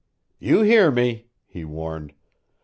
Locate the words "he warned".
1.45-2.13